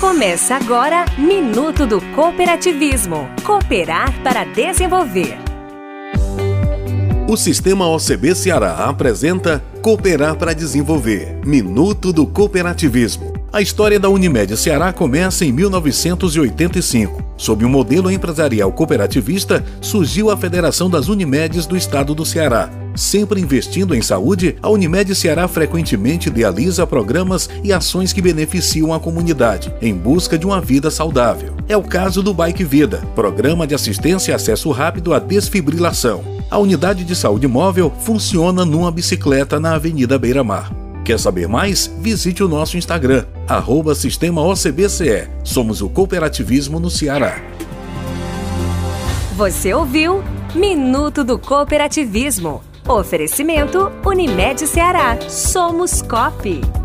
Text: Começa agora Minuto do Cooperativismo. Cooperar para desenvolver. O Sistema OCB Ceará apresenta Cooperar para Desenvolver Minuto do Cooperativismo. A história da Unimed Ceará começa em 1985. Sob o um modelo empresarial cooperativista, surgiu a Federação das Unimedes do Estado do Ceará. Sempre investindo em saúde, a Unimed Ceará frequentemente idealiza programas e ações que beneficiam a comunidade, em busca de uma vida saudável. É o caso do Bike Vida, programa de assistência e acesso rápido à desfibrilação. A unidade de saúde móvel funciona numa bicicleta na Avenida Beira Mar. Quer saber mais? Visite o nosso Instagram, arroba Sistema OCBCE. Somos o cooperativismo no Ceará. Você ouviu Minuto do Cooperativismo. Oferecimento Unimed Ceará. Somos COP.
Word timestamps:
Começa 0.00 0.54
agora 0.56 1.04
Minuto 1.18 1.86
do 1.86 2.00
Cooperativismo. 2.14 3.28
Cooperar 3.44 4.18
para 4.22 4.44
desenvolver. 4.44 5.36
O 7.28 7.36
Sistema 7.36 7.86
OCB 7.86 8.34
Ceará 8.34 8.86
apresenta 8.86 9.62
Cooperar 9.82 10.36
para 10.36 10.54
Desenvolver 10.54 11.38
Minuto 11.44 12.14
do 12.14 12.26
Cooperativismo. 12.26 13.34
A 13.52 13.60
história 13.60 14.00
da 14.00 14.08
Unimed 14.08 14.56
Ceará 14.56 14.90
começa 14.90 15.44
em 15.44 15.52
1985. 15.52 17.22
Sob 17.36 17.62
o 17.62 17.68
um 17.68 17.70
modelo 17.70 18.10
empresarial 18.10 18.72
cooperativista, 18.72 19.62
surgiu 19.82 20.30
a 20.30 20.36
Federação 20.36 20.88
das 20.88 21.08
Unimedes 21.08 21.66
do 21.66 21.76
Estado 21.76 22.14
do 22.14 22.24
Ceará. 22.24 22.70
Sempre 22.94 23.40
investindo 23.40 23.94
em 23.94 24.02
saúde, 24.02 24.56
a 24.62 24.68
Unimed 24.68 25.14
Ceará 25.14 25.46
frequentemente 25.46 26.28
idealiza 26.28 26.86
programas 26.86 27.48
e 27.62 27.72
ações 27.72 28.12
que 28.12 28.20
beneficiam 28.20 28.92
a 28.92 29.00
comunidade, 29.00 29.72
em 29.80 29.94
busca 29.94 30.36
de 30.36 30.46
uma 30.46 30.60
vida 30.60 30.90
saudável. 30.90 31.54
É 31.68 31.76
o 31.76 31.82
caso 31.82 32.22
do 32.22 32.34
Bike 32.34 32.64
Vida, 32.64 32.98
programa 33.14 33.66
de 33.66 33.74
assistência 33.74 34.32
e 34.32 34.34
acesso 34.34 34.70
rápido 34.70 35.14
à 35.14 35.18
desfibrilação. 35.18 36.22
A 36.50 36.58
unidade 36.58 37.04
de 37.04 37.14
saúde 37.14 37.46
móvel 37.46 37.92
funciona 38.00 38.64
numa 38.64 38.90
bicicleta 38.90 39.60
na 39.60 39.74
Avenida 39.74 40.18
Beira 40.18 40.42
Mar. 40.42 40.72
Quer 41.04 41.18
saber 41.18 41.48
mais? 41.48 41.90
Visite 42.00 42.42
o 42.42 42.48
nosso 42.48 42.76
Instagram, 42.76 43.24
arroba 43.48 43.94
Sistema 43.94 44.42
OCBCE. 44.42 45.28
Somos 45.42 45.80
o 45.80 45.88
cooperativismo 45.88 46.78
no 46.78 46.90
Ceará. 46.90 47.40
Você 49.36 49.72
ouviu 49.72 50.22
Minuto 50.54 51.22
do 51.22 51.38
Cooperativismo. 51.38 52.69
Oferecimento 52.90 53.92
Unimed 54.04 54.66
Ceará. 54.66 55.16
Somos 55.28 56.02
COP. 56.02 56.79